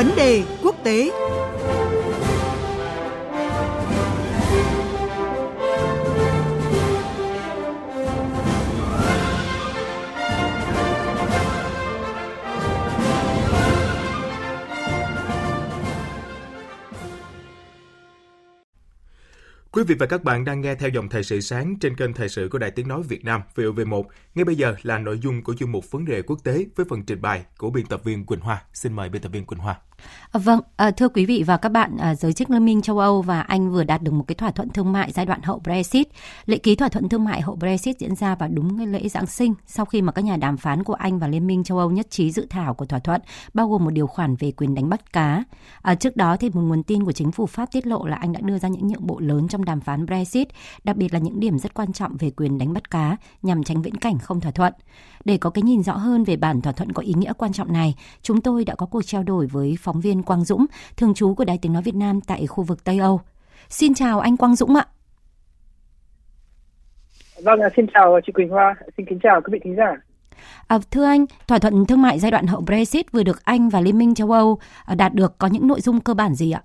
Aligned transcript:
Vấn 0.00 0.16
đề 0.16 0.42
quốc 0.62 0.76
tế 0.84 1.10
Quý 19.72 19.84
vị 19.84 19.94
và 19.98 20.06
các 20.06 20.24
bạn 20.24 20.44
đang 20.44 20.60
nghe 20.60 20.74
theo 20.74 20.88
dòng 20.88 21.08
thời 21.08 21.22
sự 21.22 21.40
sáng 21.40 21.78
trên 21.80 21.96
kênh 21.96 22.12
thời 22.12 22.28
sự 22.28 22.48
của 22.52 22.58
Đài 22.58 22.70
Tiếng 22.70 22.88
Nói 22.88 23.02
Việt 23.02 23.24
Nam 23.24 23.42
VOV1. 23.54 24.02
Ngay 24.34 24.44
bây 24.44 24.54
giờ 24.54 24.74
là 24.82 24.98
nội 24.98 25.18
dung 25.18 25.42
của 25.42 25.54
chương 25.54 25.72
mục 25.72 25.90
vấn 25.90 26.04
đề 26.04 26.22
quốc 26.22 26.38
tế 26.44 26.66
với 26.76 26.86
phần 26.88 27.02
trình 27.02 27.22
bày 27.22 27.44
của 27.58 27.70
biên 27.70 27.86
tập 27.86 28.04
viên 28.04 28.26
Quỳnh 28.26 28.40
Hoa. 28.40 28.62
Xin 28.72 28.92
mời 28.92 29.08
biên 29.08 29.22
tập 29.22 29.32
viên 29.32 29.44
Quỳnh 29.44 29.58
Hoa. 29.58 29.76
À, 30.30 30.38
vâng, 30.38 30.60
à, 30.76 30.90
thưa 30.90 31.08
quý 31.08 31.26
vị 31.26 31.42
và 31.46 31.56
các 31.56 31.68
bạn, 31.68 31.96
à, 31.96 32.14
giới 32.14 32.32
chức 32.32 32.50
Liên 32.50 32.64
minh 32.64 32.82
châu 32.82 32.98
Âu 32.98 33.22
và 33.22 33.40
Anh 33.40 33.70
vừa 33.70 33.84
đạt 33.84 34.02
được 34.02 34.12
một 34.12 34.24
cái 34.26 34.34
thỏa 34.34 34.50
thuận 34.50 34.68
thương 34.68 34.92
mại 34.92 35.12
giai 35.12 35.26
đoạn 35.26 35.42
hậu 35.42 35.58
Brexit. 35.58 36.08
Lễ 36.46 36.58
ký 36.58 36.76
thỏa 36.76 36.88
thuận 36.88 37.08
thương 37.08 37.24
mại 37.24 37.40
hậu 37.40 37.56
Brexit 37.56 37.98
diễn 37.98 38.14
ra 38.14 38.34
vào 38.34 38.48
đúng 38.48 38.76
ngày 38.76 38.86
lễ 38.86 39.08
Giáng 39.08 39.26
sinh 39.26 39.54
sau 39.66 39.84
khi 39.84 40.02
mà 40.02 40.12
các 40.12 40.24
nhà 40.24 40.36
đàm 40.36 40.56
phán 40.56 40.84
của 40.84 40.94
Anh 40.94 41.18
và 41.18 41.26
Liên 41.26 41.46
minh 41.46 41.64
châu 41.64 41.78
Âu 41.78 41.90
nhất 41.90 42.06
trí 42.10 42.32
dự 42.32 42.46
thảo 42.50 42.74
của 42.74 42.86
thỏa 42.86 42.98
thuận 42.98 43.20
bao 43.54 43.68
gồm 43.68 43.84
một 43.84 43.90
điều 43.90 44.06
khoản 44.06 44.36
về 44.36 44.52
quyền 44.52 44.74
đánh 44.74 44.88
bắt 44.88 45.12
cá. 45.12 45.44
À, 45.82 45.94
trước 45.94 46.16
đó 46.16 46.36
thì 46.36 46.50
một 46.50 46.60
nguồn 46.60 46.82
tin 46.82 47.04
của 47.04 47.12
chính 47.12 47.32
phủ 47.32 47.46
Pháp 47.46 47.72
tiết 47.72 47.86
lộ 47.86 48.06
là 48.06 48.16
Anh 48.16 48.32
đã 48.32 48.40
đưa 48.40 48.58
ra 48.58 48.68
những 48.68 48.88
nhượng 48.88 49.06
bộ 49.06 49.20
lớn 49.20 49.48
trong 49.48 49.64
đàm 49.64 49.80
phán 49.80 50.06
Brexit, 50.06 50.48
đặc 50.84 50.96
biệt 50.96 51.12
là 51.12 51.18
những 51.18 51.40
điểm 51.40 51.58
rất 51.58 51.74
quan 51.74 51.92
trọng 51.92 52.16
về 52.16 52.30
quyền 52.30 52.58
đánh 52.58 52.72
bắt 52.72 52.90
cá 52.90 53.16
nhằm 53.42 53.64
tránh 53.64 53.82
viễn 53.82 53.96
cảnh 53.96 54.18
không 54.18 54.40
thỏa 54.40 54.52
thuận. 54.52 54.72
Để 55.24 55.38
có 55.38 55.50
cái 55.50 55.62
nhìn 55.62 55.82
rõ 55.82 55.96
hơn 55.96 56.24
về 56.24 56.36
bản 56.36 56.60
thỏa 56.60 56.72
thuận 56.72 56.92
có 56.92 57.02
ý 57.02 57.14
nghĩa 57.16 57.32
quan 57.32 57.52
trọng 57.52 57.72
này, 57.72 57.94
chúng 58.22 58.40
tôi 58.40 58.64
đã 58.64 58.74
có 58.74 58.86
cuộc 58.86 59.02
trao 59.02 59.22
đổi 59.22 59.46
với 59.46 59.76
phóng 59.92 60.00
viên 60.00 60.22
Quang 60.22 60.44
Dũng, 60.44 60.66
thường 60.96 61.14
trú 61.14 61.34
của 61.34 61.44
Đài 61.44 61.58
Tiếng 61.62 61.72
Nói 61.72 61.82
Việt 61.82 61.94
Nam 61.94 62.20
tại 62.20 62.46
khu 62.46 62.64
vực 62.64 62.84
Tây 62.84 62.98
Âu. 62.98 63.20
Xin 63.68 63.94
chào 63.94 64.20
anh 64.20 64.36
Quang 64.36 64.56
Dũng 64.56 64.76
ạ. 64.76 64.84
Vâng, 67.44 67.60
xin 67.76 67.86
chào 67.94 68.20
chị 68.26 68.32
Quỳnh 68.32 68.48
Hoa, 68.48 68.74
xin 68.96 69.06
kính 69.06 69.18
chào 69.22 69.40
quý 69.40 69.50
vị 69.52 69.58
thính 69.64 69.76
giả. 69.76 69.92
À, 70.66 70.78
thưa 70.90 71.04
anh, 71.04 71.26
thỏa 71.48 71.58
thuận 71.58 71.86
thương 71.86 72.02
mại 72.02 72.18
giai 72.18 72.30
đoạn 72.30 72.46
hậu 72.46 72.60
Brexit 72.60 73.12
vừa 73.12 73.22
được 73.22 73.44
Anh 73.44 73.68
và 73.68 73.80
Liên 73.80 73.98
minh 73.98 74.14
châu 74.14 74.30
Âu 74.30 74.58
à, 74.84 74.94
đạt 74.94 75.14
được 75.14 75.38
có 75.38 75.46
những 75.46 75.68
nội 75.68 75.80
dung 75.80 76.00
cơ 76.00 76.14
bản 76.14 76.34
gì 76.34 76.50
ạ? 76.50 76.62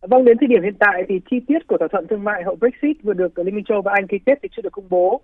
Vâng, 0.00 0.24
đến 0.24 0.36
thời 0.40 0.48
điểm 0.48 0.62
hiện 0.62 0.76
tại 0.78 1.02
thì 1.08 1.14
chi 1.30 1.36
tiết 1.48 1.58
của 1.68 1.76
thỏa 1.78 1.88
thuận 1.92 2.06
thương 2.10 2.24
mại 2.24 2.42
hậu 2.44 2.56
Brexit 2.56 3.02
vừa 3.02 3.12
được 3.12 3.38
Liên 3.38 3.54
minh 3.54 3.64
châu 3.68 3.76
Âu 3.76 3.82
và 3.82 3.92
Anh 3.94 4.06
ký 4.06 4.18
kết 4.26 4.38
thì 4.42 4.48
chưa 4.56 4.62
được 4.62 4.72
công 4.72 4.88
bố. 4.88 5.20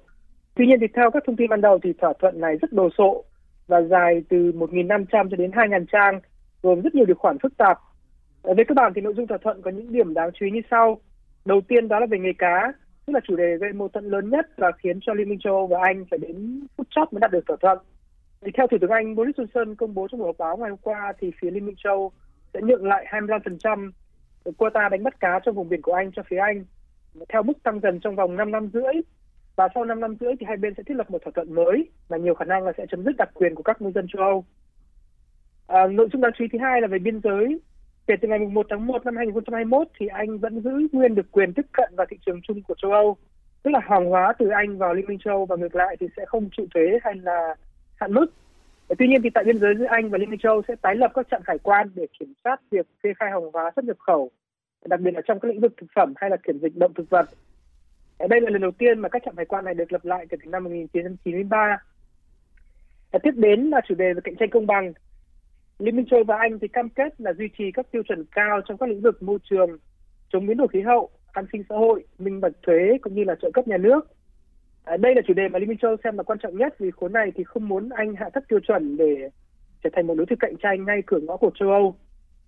Tuy 0.54 0.66
nhiên 0.66 0.78
thì 0.80 0.86
theo 0.96 1.10
các 1.10 1.22
thông 1.26 1.36
tin 1.36 1.50
ban 1.50 1.60
đầu 1.60 1.78
thì 1.82 1.92
thỏa 2.00 2.12
thuận 2.20 2.40
này 2.40 2.56
rất 2.62 2.72
đồ 2.72 2.88
sộ 2.98 3.24
và 3.66 3.82
dài 3.82 4.22
từ 4.28 4.36
1.500 4.52 5.06
cho 5.30 5.36
đến 5.36 5.50
2.000 5.50 5.84
trang, 5.92 6.20
gồm 6.62 6.80
rất 6.80 6.94
nhiều 6.94 7.04
điều 7.04 7.16
khoản 7.16 7.38
phức 7.42 7.56
tạp. 7.56 7.78
Về 8.42 8.64
cơ 8.68 8.74
bản 8.74 8.92
thì 8.94 9.00
nội 9.00 9.14
dung 9.16 9.26
thỏa 9.26 9.38
thuận 9.38 9.62
có 9.62 9.70
những 9.70 9.92
điểm 9.92 10.14
đáng 10.14 10.30
chú 10.34 10.46
ý 10.46 10.52
như 10.52 10.60
sau. 10.70 11.00
Đầu 11.44 11.60
tiên 11.60 11.88
đó 11.88 12.00
là 12.00 12.06
về 12.06 12.18
nghề 12.18 12.32
cá, 12.38 12.72
tức 13.06 13.12
là 13.12 13.20
chủ 13.24 13.36
đề 13.36 13.56
gây 13.60 13.72
mâu 13.72 13.88
thuẫn 13.88 14.04
lớn 14.04 14.30
nhất 14.30 14.46
và 14.56 14.72
khiến 14.72 14.98
cho 15.02 15.14
Liên 15.14 15.28
minh 15.28 15.38
châu 15.38 15.54
Âu 15.54 15.66
và 15.66 15.78
Anh 15.82 16.04
phải 16.10 16.18
đến 16.18 16.66
phút 16.76 16.86
chót 16.90 17.12
mới 17.12 17.20
đạt 17.20 17.30
được 17.30 17.46
thỏa 17.46 17.56
thuận. 17.60 17.78
Thì 18.40 18.52
theo 18.54 18.66
Thủ 18.66 18.76
tướng 18.80 18.90
Anh 18.90 19.14
Boris 19.14 19.36
Johnson 19.36 19.74
công 19.74 19.94
bố 19.94 20.08
trong 20.08 20.20
buổi 20.20 20.28
họp 20.28 20.38
báo 20.38 20.56
ngày 20.56 20.70
hôm 20.70 20.78
qua 20.82 21.12
thì 21.18 21.32
phía 21.40 21.50
Liên 21.50 21.66
minh 21.66 21.76
châu 21.84 22.12
sẽ 22.54 22.60
nhượng 22.62 22.84
lại 22.84 23.06
25% 23.10 23.90
quota 24.56 24.88
đánh 24.88 25.02
bắt 25.02 25.20
cá 25.20 25.38
trong 25.44 25.54
vùng 25.54 25.68
biển 25.68 25.82
của 25.82 25.92
Anh 25.92 26.12
cho 26.12 26.22
phía 26.28 26.36
Anh 26.36 26.64
theo 27.28 27.42
mức 27.42 27.62
tăng 27.62 27.80
dần 27.80 28.00
trong 28.00 28.16
vòng 28.16 28.36
5 28.36 28.50
năm 28.50 28.70
rưỡi 28.72 28.92
và 29.56 29.68
sau 29.74 29.84
5 29.84 30.00
năm 30.00 30.16
rưỡi 30.20 30.32
thì 30.40 30.46
hai 30.48 30.56
bên 30.56 30.74
sẽ 30.76 30.82
thiết 30.82 30.96
lập 30.96 31.10
một 31.10 31.22
thỏa 31.22 31.32
thuận 31.34 31.54
mới 31.54 31.90
mà 32.08 32.16
nhiều 32.16 32.34
khả 32.34 32.44
năng 32.44 32.64
là 32.64 32.72
sẽ 32.78 32.86
chấm 32.90 33.04
dứt 33.04 33.16
đặc 33.16 33.30
quyền 33.34 33.54
của 33.54 33.62
các 33.62 33.82
ngư 33.82 33.90
dân 33.90 34.06
châu 34.12 34.22
Âu. 34.22 34.44
À, 35.66 35.86
nội 35.86 36.08
dung 36.12 36.22
đáng 36.22 36.32
chú 36.38 36.44
ý 36.44 36.48
thứ 36.52 36.58
hai 36.58 36.80
là 36.80 36.86
về 36.86 36.98
biên 36.98 37.20
giới. 37.24 37.60
Kể 38.06 38.14
từ 38.20 38.28
ngày 38.28 38.38
1 38.38 38.66
tháng 38.70 38.86
1 38.86 39.04
năm 39.04 39.16
2021 39.16 39.88
thì 39.98 40.06
Anh 40.06 40.38
vẫn 40.38 40.60
giữ 40.60 40.70
nguyên 40.92 41.14
được 41.14 41.32
quyền 41.32 41.52
tiếp 41.52 41.66
cận 41.72 41.92
vào 41.96 42.06
thị 42.10 42.16
trường 42.26 42.40
chung 42.42 42.62
của 42.62 42.74
châu 42.82 42.92
Âu. 42.92 43.16
Tức 43.62 43.70
là 43.70 43.80
hàng 43.82 44.06
hóa 44.06 44.32
từ 44.38 44.48
Anh 44.48 44.78
vào 44.78 44.94
Liên 44.94 45.06
minh 45.06 45.18
châu 45.24 45.34
Âu 45.34 45.46
và 45.46 45.56
ngược 45.56 45.74
lại 45.74 45.96
thì 46.00 46.06
sẽ 46.16 46.24
không 46.26 46.48
chịu 46.56 46.66
thuế 46.74 46.98
hay 47.02 47.14
là 47.14 47.54
hạn 47.96 48.12
mức. 48.12 48.26
Tuy 48.98 49.08
nhiên 49.08 49.22
thì 49.22 49.30
tại 49.30 49.44
biên 49.44 49.58
giới 49.58 49.74
giữa 49.78 49.86
Anh 49.88 50.10
và 50.10 50.18
Liên 50.18 50.30
minh 50.30 50.40
châu 50.42 50.52
Âu 50.52 50.62
sẽ 50.68 50.74
tái 50.82 50.96
lập 50.96 51.10
các 51.14 51.26
trạm 51.30 51.42
hải 51.44 51.58
quan 51.58 51.90
để 51.94 52.06
kiểm 52.18 52.32
soát 52.44 52.60
việc 52.70 52.86
kê 53.02 53.12
khai 53.18 53.30
hàng 53.30 53.50
hóa 53.52 53.70
xuất 53.76 53.84
nhập 53.84 53.96
khẩu, 53.98 54.30
đặc 54.84 55.00
biệt 55.00 55.10
là 55.14 55.20
trong 55.26 55.40
các 55.40 55.48
lĩnh 55.48 55.60
vực 55.60 55.74
thực 55.76 55.86
phẩm 55.94 56.12
hay 56.16 56.30
là 56.30 56.36
kiểm 56.36 56.58
dịch 56.58 56.76
động 56.76 56.94
thực 56.94 57.10
vật 57.10 57.26
đây 58.18 58.40
là 58.40 58.50
lần 58.50 58.62
đầu 58.62 58.70
tiên 58.70 58.98
mà 58.98 59.08
các 59.08 59.22
trạm 59.24 59.36
hải 59.36 59.46
quan 59.46 59.64
này 59.64 59.74
được 59.74 59.92
lập 59.92 60.04
lại 60.04 60.26
kể 60.30 60.36
từ 60.44 60.50
năm 60.50 60.64
1993. 60.64 61.78
Và 63.12 63.18
tiếp 63.22 63.30
đến 63.36 63.70
là 63.70 63.80
chủ 63.88 63.94
đề 63.94 64.12
về 64.14 64.20
cạnh 64.24 64.36
tranh 64.36 64.50
công 64.50 64.66
bằng. 64.66 64.92
Liên 65.78 65.96
minh 65.96 66.06
châu 66.10 66.24
và 66.24 66.36
Anh 66.36 66.58
thì 66.58 66.68
cam 66.68 66.88
kết 66.88 67.20
là 67.20 67.32
duy 67.32 67.48
trì 67.58 67.64
các 67.74 67.86
tiêu 67.90 68.02
chuẩn 68.02 68.24
cao 68.24 68.60
trong 68.68 68.78
các 68.78 68.88
lĩnh 68.88 69.00
vực 69.00 69.22
môi 69.22 69.38
trường, 69.50 69.78
chống 70.32 70.46
biến 70.46 70.56
đổi 70.56 70.68
khí 70.68 70.80
hậu, 70.80 71.10
an 71.32 71.46
sinh 71.52 71.62
xã 71.68 71.74
hội, 71.74 72.04
minh 72.18 72.40
bạch 72.40 72.52
thuế 72.62 72.98
cũng 73.02 73.14
như 73.14 73.24
là 73.24 73.34
trợ 73.42 73.50
cấp 73.54 73.68
nhà 73.68 73.76
nước. 73.76 74.00
À, 74.84 74.96
đây 74.96 75.14
là 75.14 75.22
chủ 75.26 75.34
đề 75.34 75.48
mà 75.48 75.58
Liên 75.58 75.68
minh 75.68 75.78
châu 75.78 75.96
xem 76.04 76.16
là 76.16 76.22
quan 76.22 76.38
trọng 76.38 76.56
nhất 76.56 76.74
vì 76.78 76.90
khối 76.90 77.10
này 77.10 77.32
thì 77.34 77.44
không 77.44 77.68
muốn 77.68 77.88
Anh 77.88 78.14
hạ 78.14 78.30
thấp 78.34 78.42
tiêu 78.48 78.60
chuẩn 78.60 78.96
để 78.96 79.30
trở 79.84 79.90
thành 79.92 80.06
một 80.06 80.14
đối 80.14 80.26
thủ 80.26 80.36
cạnh 80.40 80.54
tranh 80.62 80.84
ngay 80.84 81.02
cửa 81.06 81.20
ngõ 81.22 81.36
của 81.36 81.50
châu 81.58 81.70
Âu. 81.70 81.96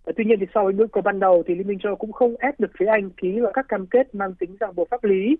À, 0.05 0.13
tuy 0.17 0.25
nhiên 0.25 0.39
thì 0.41 0.47
sau 0.55 0.65
những 0.65 0.77
bước 0.77 0.93
cầu 0.93 1.03
ban 1.03 1.21
đầu 1.21 1.43
thì 1.47 1.55
Liên 1.55 1.67
minh 1.67 1.79
châu 1.79 1.97
cũng 1.97 2.13
không 2.13 2.35
ép 2.39 2.61
được 2.61 2.71
phía 2.79 2.87
Anh 2.87 3.11
ký 3.11 3.41
vào 3.41 3.53
các 3.55 3.67
cam 3.69 3.87
kết 3.87 4.15
mang 4.15 4.35
tính 4.35 4.57
ràng 4.61 4.75
buộc 4.75 4.89
pháp 4.91 5.05
lý 5.05 5.37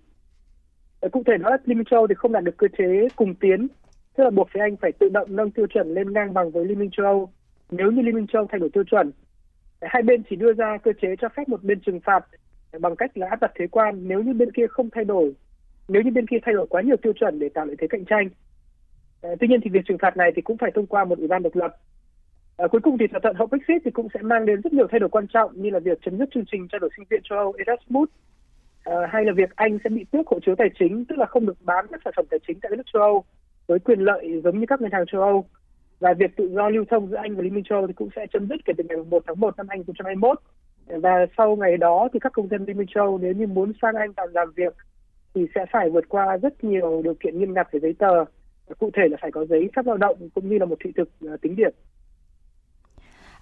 Ờ, 0.99 1.09
cụ 1.09 1.23
thể 1.27 1.37
nói 1.37 1.57
Liên 1.65 1.77
minh 1.77 1.85
châu 1.85 2.07
thì 2.07 2.15
không 2.15 2.31
đạt 2.31 2.43
được 2.43 2.57
cơ 2.57 2.67
chế 2.77 3.07
cùng 3.15 3.35
tiến, 3.35 3.67
tức 4.15 4.23
là 4.23 4.29
buộc 4.29 4.49
phía 4.53 4.59
Anh 4.59 4.75
phải 4.77 4.91
tự 4.91 5.09
động 5.09 5.35
nâng 5.35 5.51
tiêu 5.51 5.67
chuẩn 5.67 5.93
lên 5.93 6.13
ngang 6.13 6.33
bằng 6.33 6.51
với 6.51 6.65
Liên 6.65 6.79
minh 6.79 6.89
châu 6.91 7.05
Âu. 7.05 7.29
Nếu 7.71 7.91
như 7.91 8.01
Liên 8.01 8.15
minh 8.15 8.27
châu 8.27 8.47
thay 8.49 8.59
đổi 8.59 8.69
tiêu 8.69 8.83
chuẩn, 8.83 9.11
hai 9.81 10.01
bên 10.01 10.23
chỉ 10.29 10.35
đưa 10.35 10.53
ra 10.53 10.77
cơ 10.83 10.91
chế 11.01 11.15
cho 11.21 11.29
phép 11.29 11.49
một 11.49 11.63
bên 11.63 11.79
trừng 11.79 11.99
phạt 11.99 12.25
bằng 12.79 12.95
cách 12.95 13.17
là 13.17 13.27
áp 13.29 13.41
đặt 13.41 13.51
thuế 13.57 13.67
quan 13.67 14.07
nếu 14.07 14.23
như 14.23 14.33
bên 14.33 14.51
kia 14.51 14.67
không 14.67 14.89
thay 14.89 15.05
đổi, 15.05 15.33
nếu 15.87 16.01
như 16.01 16.11
bên 16.11 16.27
kia 16.27 16.37
thay 16.45 16.53
đổi 16.53 16.67
quá 16.67 16.81
nhiều 16.81 16.95
tiêu 17.01 17.13
chuẩn 17.13 17.39
để 17.39 17.49
tạo 17.49 17.65
lợi 17.65 17.75
thế 17.79 17.87
cạnh 17.87 18.05
tranh. 18.05 18.29
Ờ, 19.21 19.35
tuy 19.39 19.47
nhiên 19.47 19.59
thì 19.63 19.69
việc 19.69 19.85
trừng 19.87 19.97
phạt 19.97 20.17
này 20.17 20.31
thì 20.35 20.41
cũng 20.41 20.57
phải 20.57 20.71
thông 20.75 20.85
qua 20.85 21.05
một 21.05 21.17
ủy 21.17 21.27
ban 21.27 21.43
độc 21.43 21.55
lập. 21.55 21.77
À, 22.57 22.67
cuối 22.67 22.81
cùng 22.81 22.97
thì 22.97 23.07
thỏa 23.07 23.19
thuận 23.23 23.35
hậu 23.35 23.47
Brexit 23.47 23.81
thì 23.85 23.91
cũng 23.91 24.07
sẽ 24.13 24.21
mang 24.21 24.45
đến 24.45 24.61
rất 24.61 24.73
nhiều 24.73 24.87
thay 24.91 24.99
đổi 24.99 25.09
quan 25.09 25.27
trọng 25.27 25.61
như 25.61 25.69
là 25.69 25.79
việc 25.79 25.99
chấm 26.01 26.17
dứt 26.17 26.29
chương 26.33 26.45
trình 26.51 26.67
trao 26.67 26.79
đổi 26.79 26.89
sinh 26.97 27.05
viên 27.09 27.21
châu 27.23 27.37
Âu 27.37 27.53
Erasmus 27.57 28.09
uh, 28.89 28.95
hay 29.09 29.25
là 29.25 29.33
việc 29.35 29.55
Anh 29.55 29.77
sẽ 29.83 29.89
bị 29.89 30.05
tước 30.11 30.27
hộ 30.27 30.39
chiếu 30.45 30.55
tài 30.55 30.69
chính, 30.79 31.05
tức 31.05 31.17
là 31.17 31.25
không 31.25 31.45
được 31.45 31.57
bán 31.61 31.85
các 31.91 32.01
sản 32.05 32.13
phẩm 32.15 32.25
tài 32.29 32.39
chính 32.47 32.59
tại 32.59 32.69
các 32.69 32.77
nước 32.77 32.83
châu 32.93 33.01
Âu 33.01 33.23
với 33.67 33.79
quyền 33.79 33.99
lợi 33.99 34.41
giống 34.43 34.59
như 34.59 34.65
các 34.65 34.81
ngân 34.81 34.91
hàng 34.91 35.05
châu 35.11 35.21
Âu. 35.21 35.45
Và 35.99 36.13
việc 36.13 36.35
tự 36.35 36.49
do 36.49 36.69
lưu 36.69 36.85
thông 36.89 37.07
giữa 37.07 37.17
Anh 37.17 37.35
và 37.35 37.41
Liên 37.41 37.53
minh 37.53 37.63
châu 37.69 37.77
Âu 37.77 37.87
thì 37.87 37.93
cũng 37.93 38.09
sẽ 38.15 38.25
chấm 38.33 38.47
dứt 38.47 38.65
kể 38.65 38.73
từ 38.77 38.83
ngày 38.89 38.97
1 39.09 39.23
tháng 39.27 39.39
1 39.39 39.57
năm 39.57 39.65
2021 39.69 40.39
và 40.87 41.25
sau 41.37 41.55
ngày 41.55 41.77
đó 41.77 42.07
thì 42.13 42.19
các 42.19 42.33
công 42.33 42.47
dân 42.47 42.65
Liên 42.65 42.77
minh 42.77 42.87
châu 42.95 43.03
Âu 43.03 43.17
nếu 43.17 43.33
như 43.33 43.47
muốn 43.47 43.73
sang 43.81 43.95
Anh 43.95 44.11
làm 44.17 44.29
làm 44.33 44.51
việc 44.55 44.75
thì 45.33 45.47
sẽ 45.55 45.65
phải 45.71 45.89
vượt 45.89 46.09
qua 46.09 46.37
rất 46.37 46.63
nhiều 46.63 47.01
điều 47.03 47.13
kiện 47.13 47.39
nghiêm 47.39 47.53
ngặt 47.53 47.67
về 47.71 47.79
giấy 47.79 47.95
tờ. 47.99 48.25
Cụ 48.79 48.89
thể 48.93 49.03
là 49.11 49.17
phải 49.21 49.31
có 49.31 49.45
giấy 49.45 49.69
phép 49.75 49.85
lao 49.85 49.97
động 49.97 50.29
cũng 50.35 50.49
như 50.49 50.57
là 50.57 50.65
một 50.65 50.77
thị 50.83 50.91
thực 50.97 51.09
ờ, 51.21 51.37
tính 51.41 51.55
điểm. 51.55 51.71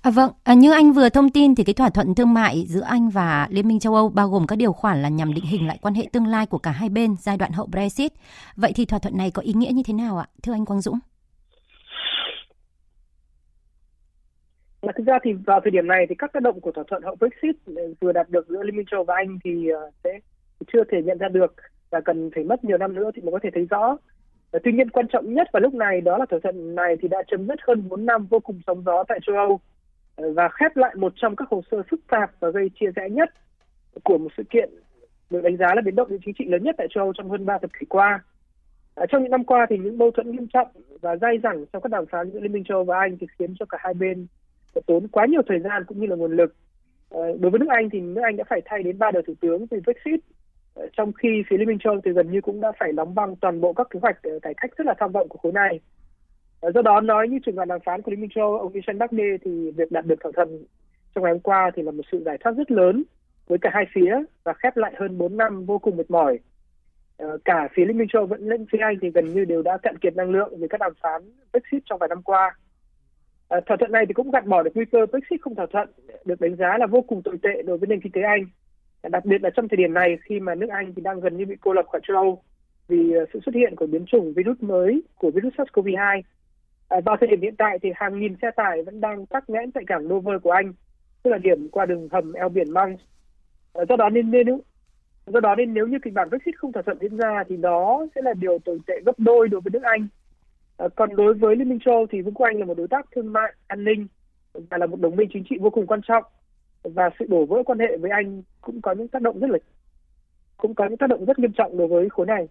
À, 0.01 0.11
vâng, 0.11 0.31
à, 0.43 0.53
như 0.53 0.71
anh 0.71 0.91
vừa 0.91 1.09
thông 1.09 1.29
tin 1.29 1.55
thì 1.55 1.63
cái 1.63 1.73
thỏa 1.73 1.89
thuận 1.89 2.15
thương 2.15 2.33
mại 2.33 2.65
giữa 2.67 2.81
Anh 2.81 3.09
và 3.09 3.47
Liên 3.51 3.67
minh 3.67 3.79
châu 3.79 3.95
Âu 3.95 4.09
bao 4.09 4.29
gồm 4.29 4.47
các 4.47 4.55
điều 4.55 4.73
khoản 4.73 5.01
là 5.01 5.09
nhằm 5.09 5.33
định 5.33 5.45
hình 5.45 5.67
lại 5.67 5.77
quan 5.81 5.93
hệ 5.93 6.03
tương 6.13 6.27
lai 6.27 6.45
của 6.45 6.57
cả 6.57 6.71
hai 6.71 6.89
bên 6.89 7.15
giai 7.19 7.37
đoạn 7.37 7.51
hậu 7.51 7.67
Brexit. 7.67 8.11
Vậy 8.55 8.71
thì 8.75 8.85
thỏa 8.85 8.99
thuận 8.99 9.17
này 9.17 9.31
có 9.31 9.41
ý 9.41 9.53
nghĩa 9.53 9.71
như 9.73 9.83
thế 9.85 9.93
nào 9.93 10.17
ạ, 10.17 10.25
thưa 10.43 10.53
anh 10.53 10.65
Quang 10.65 10.81
Dũng? 10.81 10.99
Mà 14.81 14.93
thực 14.97 15.07
ra 15.07 15.19
thì 15.23 15.33
vào 15.33 15.59
thời 15.63 15.71
điểm 15.71 15.87
này 15.87 16.05
thì 16.09 16.15
các 16.17 16.33
tác 16.33 16.43
động 16.43 16.61
của 16.61 16.71
thỏa 16.71 16.83
thuận 16.87 17.03
hậu 17.03 17.15
Brexit 17.15 17.55
ừ, 17.65 17.93
vừa 18.01 18.11
đạt 18.11 18.29
được 18.29 18.47
giữa 18.49 18.63
Liên 18.63 18.75
minh 18.75 18.85
châu 18.91 18.97
Âu 18.97 19.03
và 19.03 19.15
Anh 19.15 19.39
thì 19.43 19.69
ờ, 19.69 19.91
sẽ 20.03 20.19
chưa 20.73 20.83
thể 20.91 20.97
nhận 21.05 21.17
ra 21.17 21.27
được 21.27 21.55
và 21.89 22.01
cần 22.05 22.29
phải 22.35 22.43
mất 22.43 22.63
nhiều 22.63 22.77
năm 22.77 22.95
nữa 22.95 23.11
thì 23.15 23.21
mới 23.21 23.31
có 23.31 23.39
thể 23.43 23.49
thấy 23.53 23.67
rõ. 23.69 23.97
Tuy 24.63 24.71
nhiên 24.71 24.89
quan 24.89 25.07
trọng 25.07 25.33
nhất 25.33 25.47
vào 25.53 25.61
lúc 25.61 25.73
này 25.73 26.01
đó 26.01 26.17
là 26.17 26.25
thỏa 26.29 26.39
thuận 26.43 26.75
này 26.75 26.95
thì 27.01 27.07
đã 27.07 27.23
chấm 27.27 27.47
dứt 27.47 27.59
hơn 27.67 27.89
4 27.89 28.05
năm 28.05 28.27
vô 28.29 28.39
cùng 28.39 28.59
sóng 28.67 28.83
gió 28.85 29.03
tại 29.07 29.19
châu 29.25 29.35
Âu 29.35 29.59
và 30.17 30.49
khép 30.49 30.77
lại 30.77 30.95
một 30.95 31.13
trong 31.15 31.35
các 31.35 31.47
hồ 31.49 31.61
sơ 31.71 31.83
phức 31.89 31.99
tạp 32.07 32.31
và 32.39 32.49
gây 32.49 32.69
chia 32.79 32.91
rẽ 32.95 33.09
nhất 33.09 33.29
của 34.03 34.17
một 34.17 34.29
sự 34.37 34.43
kiện 34.49 34.69
được 35.29 35.41
đánh 35.43 35.57
giá 35.57 35.67
là 35.75 35.81
biến 35.81 35.95
động 35.95 36.07
chính 36.25 36.33
trị 36.37 36.45
lớn 36.47 36.63
nhất 36.63 36.75
tại 36.77 36.87
châu 36.89 37.03
Âu 37.03 37.13
trong 37.13 37.29
hơn 37.29 37.45
3 37.45 37.57
thập 37.57 37.69
kỷ 37.79 37.85
qua. 37.85 38.23
À, 38.95 39.05
trong 39.09 39.21
những 39.21 39.31
năm 39.31 39.43
qua 39.43 39.65
thì 39.69 39.77
những 39.77 39.97
mâu 39.97 40.11
thuẫn 40.11 40.31
nghiêm 40.31 40.47
trọng 40.53 40.67
và 41.01 41.15
dai 41.15 41.39
dẳng 41.43 41.65
trong 41.73 41.81
các 41.81 41.91
đàm 41.91 42.05
phán 42.05 42.31
giữa 42.31 42.39
Liên 42.39 42.51
minh 42.51 42.63
châu 42.63 42.77
Âu 42.77 42.83
và 42.83 42.99
Anh 42.99 43.17
thì 43.17 43.27
khiến 43.39 43.53
cho 43.59 43.65
cả 43.65 43.77
hai 43.81 43.93
bên 43.93 44.27
tốn 44.85 45.07
quá 45.07 45.25
nhiều 45.25 45.41
thời 45.47 45.59
gian 45.59 45.83
cũng 45.87 45.99
như 45.99 46.07
là 46.07 46.15
nguồn 46.15 46.35
lực. 46.35 46.55
À, 47.09 47.19
đối 47.39 47.51
với 47.51 47.59
nước 47.59 47.69
Anh 47.69 47.89
thì 47.89 47.99
nước 47.99 48.21
Anh 48.23 48.37
đã 48.37 48.43
phải 48.49 48.61
thay 48.65 48.83
đến 48.83 48.97
ba 48.97 49.11
đời 49.11 49.23
thủ 49.27 49.33
tướng 49.41 49.65
vì 49.65 49.79
Brexit, 49.79 50.19
à, 50.75 50.83
trong 50.97 51.13
khi 51.13 51.43
phía 51.49 51.57
Liên 51.57 51.67
minh 51.67 51.79
châu 51.79 51.93
Âu 51.93 52.01
thì 52.05 52.11
gần 52.11 52.31
như 52.31 52.41
cũng 52.41 52.61
đã 52.61 52.71
phải 52.79 52.91
đóng 52.91 53.15
băng 53.15 53.35
toàn 53.35 53.61
bộ 53.61 53.73
các 53.73 53.87
kế 53.89 53.99
hoạch 53.99 54.23
à, 54.23 54.31
cải 54.41 54.53
cách 54.53 54.71
rất 54.77 54.87
là 54.87 54.93
tham 54.99 55.11
vọng 55.11 55.27
của 55.29 55.37
khối 55.37 55.51
này. 55.51 55.79
Ờ, 56.59 56.71
do 56.71 56.81
đó 56.81 57.01
nói 57.01 57.27
như 57.27 57.39
trưởng 57.45 57.55
đoàn 57.55 57.67
đàm 57.67 57.79
phán 57.85 58.01
của 58.01 58.11
Liên 58.11 58.21
minh 58.21 58.29
châu 58.35 58.45
Âu, 58.45 58.59
ông 58.59 58.73
Michel 58.73 58.97
Barnier 58.97 59.41
thì 59.43 59.71
việc 59.71 59.91
đạt 59.91 60.05
được 60.05 60.15
thỏa 60.19 60.31
thuận 60.35 60.63
trong 61.15 61.23
ngày 61.23 61.33
hôm 61.33 61.39
qua 61.39 61.71
thì 61.75 61.81
là 61.81 61.91
một 61.91 62.03
sự 62.11 62.23
giải 62.25 62.37
thoát 62.37 62.51
rất 62.57 62.71
lớn 62.71 63.03
với 63.47 63.57
cả 63.61 63.69
hai 63.73 63.85
phía 63.93 64.23
và 64.43 64.53
khép 64.53 64.77
lại 64.77 64.93
hơn 64.97 65.17
4 65.17 65.37
năm 65.37 65.65
vô 65.65 65.77
cùng 65.79 65.97
mệt 65.97 66.11
mỏi. 66.11 66.39
Ờ, 67.17 67.37
cả 67.45 67.67
phía 67.73 67.85
Liên 67.85 67.97
minh 67.97 68.07
châu 68.13 68.25
vẫn 68.25 68.47
lẫn 68.47 68.65
phía 68.71 68.79
Anh 68.81 68.95
thì 69.01 69.09
gần 69.09 69.33
như 69.33 69.45
đều 69.45 69.61
đã 69.61 69.77
cạn 69.77 69.97
kiệt 69.97 70.15
năng 70.15 70.29
lượng 70.29 70.53
vì 70.59 70.67
các 70.67 70.79
đàm 70.79 70.93
phán 71.01 71.21
Brexit 71.51 71.83
trong 71.85 71.99
vài 71.99 72.09
năm 72.09 72.21
qua. 72.23 72.55
À, 73.49 73.59
thỏa 73.65 73.77
thuận 73.77 73.91
này 73.91 74.05
thì 74.05 74.13
cũng 74.13 74.31
gạt 74.31 74.45
bỏ 74.45 74.63
được 74.63 74.71
nguy 74.75 74.85
cơ 74.85 75.05
Brexit 75.05 75.41
không 75.41 75.55
thỏa 75.55 75.65
thuận 75.65 75.89
được 76.25 76.41
đánh 76.41 76.55
giá 76.55 76.77
là 76.77 76.87
vô 76.87 77.01
cùng 77.01 77.21
tồi 77.23 77.37
tệ 77.43 77.61
đối 77.65 77.77
với 77.77 77.87
nền 77.87 78.01
kinh 78.01 78.11
tế 78.11 78.21
Anh. 78.21 78.45
Đặc 79.11 79.25
biệt 79.25 79.43
là 79.43 79.49
trong 79.49 79.67
thời 79.67 79.77
điểm 79.77 79.93
này 79.93 80.17
khi 80.21 80.39
mà 80.39 80.55
nước 80.55 80.69
Anh 80.69 80.93
thì 80.95 81.01
đang 81.01 81.19
gần 81.19 81.37
như 81.37 81.45
bị 81.45 81.55
cô 81.61 81.73
lập 81.73 81.85
khỏi 81.91 82.01
châu 82.07 82.17
Âu 82.17 82.41
vì 82.87 83.13
sự 83.33 83.39
xuất 83.45 83.55
hiện 83.55 83.75
của 83.75 83.87
biến 83.87 84.05
chủng 84.05 84.33
virus 84.33 84.57
mới 84.61 85.03
của 85.15 85.31
virus 85.31 85.53
SARS-CoV-2. 85.53 86.21
Vào 86.89 87.17
thời 87.19 87.27
điểm 87.27 87.41
hiện 87.41 87.55
tại 87.57 87.79
thì 87.81 87.89
hàng 87.95 88.19
nghìn 88.19 88.35
xe 88.41 88.51
tải 88.55 88.83
vẫn 88.83 89.01
đang 89.01 89.25
tắc 89.25 89.49
nghẽn 89.49 89.71
tại 89.71 89.83
cảng 89.87 90.07
Dover 90.07 90.41
của 90.43 90.51
Anh, 90.51 90.73
tức 91.23 91.31
là 91.31 91.37
điểm 91.37 91.69
qua 91.69 91.85
đường 91.85 92.09
hầm 92.11 92.33
eo 92.33 92.49
biển 92.49 92.71
Manx. 92.71 92.99
À, 93.73 93.85
do 93.89 93.95
đó 93.95 94.09
nên 94.09 94.31
nên 94.31 94.47
do 95.27 95.39
đó 95.39 95.55
nên 95.55 95.73
nếu 95.73 95.87
như 95.87 95.97
kịch 96.03 96.13
bản 96.13 96.29
Brexit 96.29 96.57
không 96.57 96.71
thỏa 96.71 96.83
thuận 96.83 96.97
diễn 97.01 97.17
ra 97.17 97.43
thì 97.49 97.57
đó 97.57 98.05
sẽ 98.15 98.21
là 98.21 98.33
điều 98.33 98.59
tồi 98.59 98.79
tệ 98.87 98.93
gấp 99.05 99.19
đôi 99.19 99.47
đối 99.47 99.61
với 99.61 99.71
nước 99.71 99.83
Anh 99.83 100.07
à, 100.77 100.87
còn 100.95 101.15
đối 101.15 101.33
với 101.33 101.55
Liên 101.55 101.69
minh 101.69 101.79
châu 101.85 101.93
Âu 101.93 102.05
thì 102.11 102.21
Vương 102.21 102.33
quốc 102.33 102.45
Anh 102.45 102.59
là 102.59 102.65
một 102.65 102.77
đối 102.77 102.87
tác 102.87 103.05
thương 103.15 103.33
mại, 103.33 103.53
an 103.67 103.83
ninh 103.83 104.07
và 104.53 104.77
là 104.77 104.85
một 104.85 104.99
đồng 104.99 105.15
minh 105.15 105.29
chính 105.33 105.43
trị 105.49 105.55
vô 105.61 105.69
cùng 105.69 105.87
quan 105.87 106.01
trọng 106.07 106.23
và 106.83 107.09
sự 107.19 107.25
đổ 107.29 107.45
vỡ 107.45 107.63
quan 107.65 107.79
hệ 107.79 107.97
với 107.97 108.11
Anh 108.11 108.43
cũng 108.61 108.81
có 108.81 108.91
những 108.91 109.07
tác 109.07 109.21
động 109.21 109.39
rất 109.39 109.49
là 109.49 109.57
cũng 110.57 110.75
có 110.75 110.85
những 110.85 110.97
tác 110.97 111.07
động 111.07 111.25
rất 111.25 111.39
nghiêm 111.39 111.53
trọng 111.53 111.77
đối 111.77 111.87
với 111.87 112.09
khối 112.09 112.25
này. 112.25 112.47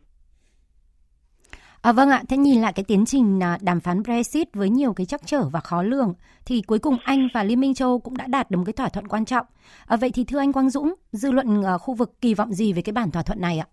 À, 1.86 1.92
vâng 1.92 2.08
ạ, 2.10 2.22
thế 2.28 2.36
nhìn 2.36 2.60
lại 2.60 2.72
cái 2.76 2.84
tiến 2.88 3.04
trình 3.06 3.40
à, 3.42 3.58
đàm 3.62 3.80
phán 3.80 4.02
Brexit 4.02 4.48
với 4.54 4.70
nhiều 4.70 4.92
cái 4.92 5.06
trắc 5.06 5.20
trở 5.24 5.42
và 5.52 5.60
khó 5.60 5.82
lường 5.82 6.14
thì 6.46 6.62
cuối 6.66 6.78
cùng 6.78 6.96
Anh 7.04 7.28
và 7.34 7.44
Liên 7.44 7.60
minh 7.60 7.74
châu 7.74 7.88
Âu 7.88 7.98
cũng 7.98 8.16
đã 8.16 8.26
đạt 8.26 8.50
được 8.50 8.58
một 8.58 8.64
cái 8.66 8.72
thỏa 8.72 8.88
thuận 8.88 9.08
quan 9.08 9.24
trọng. 9.24 9.46
À, 9.86 9.96
vậy 9.96 10.10
thì 10.14 10.24
thưa 10.24 10.38
anh 10.38 10.52
Quang 10.52 10.70
Dũng, 10.70 10.94
dư 11.12 11.30
luận 11.30 11.62
ở 11.64 11.78
khu 11.78 11.94
vực 11.94 12.12
kỳ 12.20 12.34
vọng 12.34 12.52
gì 12.52 12.72
về 12.72 12.82
cái 12.82 12.92
bản 12.92 13.10
thỏa 13.10 13.22
thuận 13.22 13.40
này 13.40 13.58
ạ? 13.58 13.66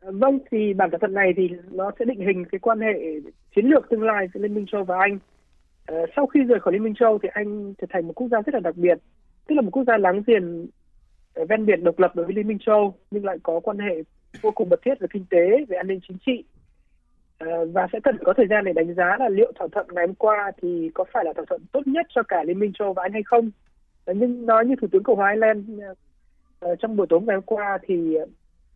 À, 0.00 0.10
vâng, 0.12 0.38
thì 0.50 0.74
bản 0.74 0.90
thỏa 0.90 0.98
thuận 0.98 1.14
này 1.14 1.32
thì 1.36 1.48
nó 1.70 1.90
sẽ 1.98 2.04
định 2.04 2.20
hình 2.20 2.44
cái 2.52 2.58
quan 2.58 2.80
hệ 2.80 2.94
chiến 3.56 3.66
lược 3.66 3.90
tương 3.90 4.02
lai 4.02 4.26
giữa 4.34 4.40
Liên 4.40 4.54
minh 4.54 4.66
châu 4.72 4.84
và 4.84 4.98
Anh. 4.98 5.18
À, 5.86 5.94
sau 6.16 6.26
khi 6.26 6.40
rời 6.40 6.60
khỏi 6.60 6.72
Liên 6.72 6.82
minh 6.82 6.94
châu 7.00 7.18
thì 7.22 7.28
Anh 7.32 7.74
trở 7.80 7.86
thành 7.90 8.06
một 8.06 8.12
quốc 8.16 8.28
gia 8.30 8.38
rất 8.42 8.54
là 8.54 8.60
đặc 8.60 8.76
biệt, 8.76 8.98
tức 9.46 9.54
là 9.54 9.62
một 9.62 9.70
quốc 9.72 9.84
gia 9.86 9.96
láng 9.98 10.22
giềng 10.26 10.66
ven 11.48 11.66
biển 11.66 11.84
độc 11.84 11.98
lập 11.98 12.12
đối 12.14 12.26
với 12.26 12.34
Liên 12.34 12.48
minh 12.48 12.58
châu 12.66 12.94
nhưng 13.10 13.24
lại 13.24 13.38
có 13.42 13.60
quan 13.60 13.78
hệ 13.78 14.02
vô 14.42 14.50
cùng 14.50 14.68
mật 14.68 14.80
thiết 14.82 14.94
về 15.00 15.06
kinh 15.10 15.24
tế, 15.30 15.64
về 15.68 15.76
an 15.76 15.86
ninh 15.86 16.00
chính 16.08 16.16
trị 16.26 16.44
ờ, 17.38 17.66
và 17.66 17.86
sẽ 17.92 18.00
cần 18.00 18.16
có 18.24 18.32
thời 18.36 18.46
gian 18.46 18.64
để 18.64 18.72
đánh 18.72 18.94
giá 18.94 19.16
là 19.18 19.28
liệu 19.28 19.52
thỏa 19.54 19.68
thuận 19.72 19.86
ngày 19.92 20.06
hôm 20.06 20.14
qua 20.14 20.52
thì 20.62 20.90
có 20.94 21.04
phải 21.12 21.24
là 21.24 21.32
thỏa 21.32 21.44
thuận 21.48 21.62
tốt 21.72 21.86
nhất 21.86 22.06
cho 22.14 22.22
cả 22.22 22.44
Liên 22.44 22.58
minh 22.58 22.72
châu 22.78 22.92
và 22.92 23.02
Anh 23.02 23.12
hay 23.12 23.22
không. 23.22 23.50
Nhưng 24.06 24.46
nói 24.46 24.66
như 24.66 24.74
Thủ 24.80 24.88
tướng 24.92 25.02
Cộng 25.02 25.16
hòa 25.16 25.30
Ireland 25.30 25.70
ờ, 26.60 26.76
trong 26.76 26.96
buổi 26.96 27.06
tối 27.10 27.20
ngày 27.22 27.36
hôm 27.36 27.44
qua 27.46 27.78
thì 27.82 28.14
ờ, 28.14 28.26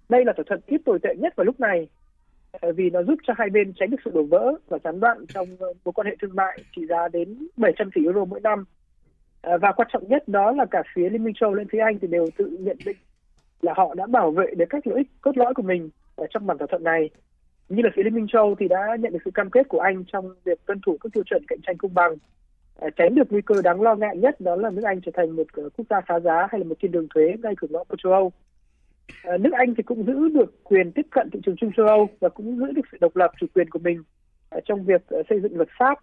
đây 0.08 0.24
là 0.24 0.32
thỏa 0.32 0.44
thuận 0.48 0.60
ít 0.66 0.80
tồi 0.84 0.98
tệ 1.02 1.14
nhất 1.18 1.36
vào 1.36 1.44
lúc 1.44 1.60
này 1.60 1.88
vì 2.76 2.90
nó 2.90 3.02
giúp 3.02 3.18
cho 3.26 3.34
hai 3.36 3.50
bên 3.50 3.72
tránh 3.76 3.90
được 3.90 3.96
sự 4.04 4.10
đổ 4.14 4.22
vỡ 4.22 4.52
và 4.68 4.78
gián 4.84 5.00
đoạn 5.00 5.24
trong 5.28 5.46
mối 5.58 5.92
quan 5.94 6.06
hệ 6.06 6.16
thương 6.22 6.34
mại 6.34 6.58
trị 6.76 6.86
giá 6.88 7.08
đến 7.08 7.48
700 7.56 7.90
tỷ 7.94 8.04
euro 8.04 8.24
mỗi 8.24 8.40
năm. 8.40 8.64
Và 9.42 9.72
quan 9.72 9.88
trọng 9.92 10.08
nhất 10.08 10.28
đó 10.28 10.50
là 10.50 10.64
cả 10.70 10.82
phía 10.94 11.08
Liên 11.10 11.24
minh 11.24 11.34
châu 11.40 11.54
lẫn 11.54 11.66
phía 11.72 11.78
Anh 11.78 11.98
thì 11.98 12.08
đều 12.08 12.26
tự 12.36 12.56
nhận 12.60 12.76
định 12.86 12.96
là 13.62 13.74
họ 13.76 13.94
đã 13.94 14.06
bảo 14.06 14.30
vệ 14.30 14.46
được 14.56 14.64
các 14.70 14.86
lợi 14.86 14.98
ích 14.98 15.06
cốt 15.20 15.36
lõi 15.36 15.54
của 15.54 15.62
mình 15.62 15.90
ở 16.16 16.26
trong 16.30 16.46
bản 16.46 16.58
thỏa 16.58 16.66
thuận 16.70 16.84
này. 16.84 17.10
Như 17.68 17.82
là 17.82 17.90
phía 17.94 18.02
Liên 18.02 18.14
minh 18.14 18.26
châu 18.32 18.54
thì 18.58 18.68
đã 18.68 18.96
nhận 19.00 19.12
được 19.12 19.18
sự 19.24 19.30
cam 19.30 19.50
kết 19.50 19.68
của 19.68 19.80
Anh 19.80 20.04
trong 20.12 20.34
việc 20.44 20.66
tuân 20.66 20.80
thủ 20.86 20.96
các 21.00 21.12
tiêu 21.12 21.24
chuẩn 21.26 21.42
cạnh 21.48 21.58
tranh 21.66 21.76
công 21.76 21.94
bằng, 21.94 22.12
à, 22.80 22.88
tránh 22.96 23.14
được 23.14 23.32
nguy 23.32 23.42
cơ 23.42 23.54
đáng 23.62 23.80
lo 23.80 23.94
ngại 23.94 24.16
nhất 24.16 24.40
đó 24.40 24.56
là 24.56 24.70
nước 24.70 24.82
Anh 24.84 25.00
trở 25.00 25.12
thành 25.14 25.36
một 25.36 25.46
à, 25.52 25.62
quốc 25.76 25.86
gia 25.90 26.00
phá 26.00 26.20
giá 26.20 26.46
hay 26.50 26.60
là 26.60 26.64
một 26.64 26.74
thiên 26.82 26.92
đường 26.92 27.06
thuế 27.14 27.34
ngay 27.42 27.54
cửa 27.56 27.68
ngõ 27.70 27.84
của 27.84 27.96
châu 28.02 28.12
Âu. 28.12 28.32
À, 29.22 29.36
nước 29.36 29.52
Anh 29.52 29.74
thì 29.74 29.82
cũng 29.82 30.06
giữ 30.06 30.28
được 30.28 30.64
quyền 30.64 30.92
tiếp 30.92 31.06
cận 31.10 31.30
thị 31.30 31.40
trường 31.46 31.56
chung 31.56 31.72
châu 31.76 31.86
Âu 31.86 32.08
và 32.20 32.28
cũng 32.28 32.58
giữ 32.58 32.72
được 32.72 32.82
sự 32.92 32.98
độc 33.00 33.16
lập 33.16 33.30
chủ 33.40 33.46
quyền 33.54 33.70
của 33.70 33.78
mình 33.78 34.02
trong 34.64 34.84
việc 34.84 35.02
xây 35.28 35.40
dựng 35.40 35.56
luật 35.56 35.68
pháp, 35.78 35.98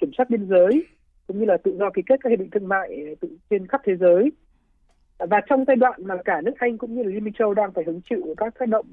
kiểm 0.00 0.10
soát 0.16 0.30
biên 0.30 0.48
giới 0.48 0.84
cũng 1.26 1.38
như 1.38 1.44
là 1.44 1.56
tự 1.56 1.76
do 1.78 1.90
ký 1.90 2.02
kết 2.06 2.20
các 2.20 2.30
hiệp 2.30 2.38
định 2.38 2.50
thương 2.50 2.68
mại 2.68 3.16
tự 3.20 3.28
trên 3.50 3.66
khắp 3.66 3.80
thế 3.84 3.96
giới. 3.96 4.30
Và 5.18 5.40
trong 5.48 5.64
giai 5.66 5.76
đoạn 5.76 6.00
mà 6.06 6.14
cả 6.24 6.40
nước 6.40 6.52
Anh 6.58 6.78
cũng 6.78 6.94
như 6.94 7.02
là 7.02 7.08
Liên 7.08 7.24
minh 7.24 7.34
châu 7.38 7.54
đang 7.54 7.72
phải 7.72 7.84
hứng 7.84 8.00
chịu 8.10 8.34
các 8.36 8.54
tác 8.58 8.68
động 8.68 8.86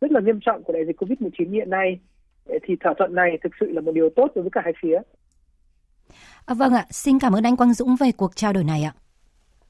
rất 0.00 0.12
là 0.12 0.20
nghiêm 0.20 0.40
trọng 0.40 0.62
của 0.62 0.72
đại 0.72 0.86
dịch 0.86 1.02
Covid-19 1.02 1.50
hiện 1.50 1.70
nay 1.70 2.00
eh, 2.48 2.62
thì 2.64 2.76
thỏa 2.84 2.94
thuận 2.98 3.14
này 3.14 3.38
thực 3.42 3.52
sự 3.60 3.72
là 3.72 3.80
một 3.80 3.92
điều 3.94 4.10
tốt 4.16 4.32
đối 4.34 4.42
với 4.42 4.50
cả 4.50 4.60
hai 4.64 4.72
phía. 4.82 4.98
À, 6.46 6.54
vâng 6.54 6.74
ạ, 6.74 6.86
xin 6.90 7.18
cảm 7.18 7.32
ơn 7.32 7.44
anh 7.44 7.56
Quang 7.56 7.74
Dũng 7.74 7.96
về 8.00 8.12
cuộc 8.16 8.36
trao 8.36 8.52
đổi 8.52 8.64
này 8.64 8.82
ạ. 8.82 8.92